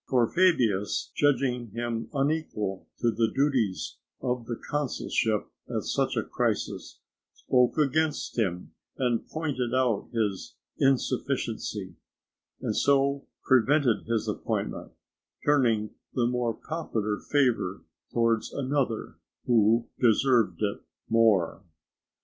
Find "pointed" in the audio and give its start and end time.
9.27-9.75